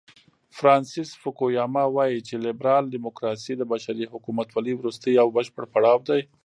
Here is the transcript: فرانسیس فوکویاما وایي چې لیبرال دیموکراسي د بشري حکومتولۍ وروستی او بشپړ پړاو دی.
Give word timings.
فرانسیس 0.57 1.09
فوکویاما 1.21 1.83
وایي 1.95 2.19
چې 2.27 2.35
لیبرال 2.45 2.83
دیموکراسي 2.95 3.53
د 3.57 3.61
بشري 3.71 4.05
حکومتولۍ 4.13 4.73
وروستی 4.75 5.13
او 5.21 5.27
بشپړ 5.37 5.63
پړاو 5.73 5.99
دی. 6.09 6.21